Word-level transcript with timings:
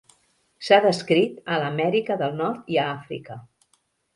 S'ha 0.69 0.79
descrit 0.85 1.37
a 1.57 1.61
l'Amèrica 1.65 2.19
del 2.25 2.35
Nord 2.41 2.75
i 2.77 2.81
a 2.85 2.89
Àfrica. 2.99 3.39